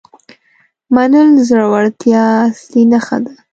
[0.95, 3.33] منل د زړورتیا اصلي نښه ده.